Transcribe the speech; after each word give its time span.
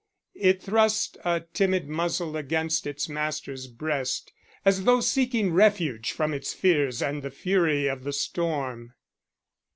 It 0.41 0.63
thrust 0.63 1.19
a 1.23 1.41
timid 1.41 1.87
muzzle 1.87 2.35
against 2.35 2.87
its 2.87 3.07
master's 3.07 3.67
breast, 3.67 4.31
as 4.65 4.85
though 4.85 4.99
seeking 4.99 5.53
refuge 5.53 6.11
from 6.11 6.33
its 6.33 6.55
fears 6.55 7.03
and 7.03 7.21
the 7.21 7.29
fury 7.29 7.85
of 7.85 8.03
the 8.03 8.13
storm. 8.13 8.95